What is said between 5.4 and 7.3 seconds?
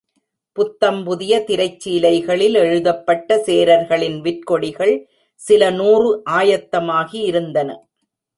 சில நூறு ஆயத்தமாகி